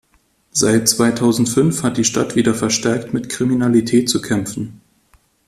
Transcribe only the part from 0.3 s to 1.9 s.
Seit zweitausendfünf